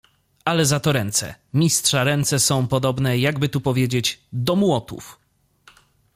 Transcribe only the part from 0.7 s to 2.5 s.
ręce... Mistrza ręce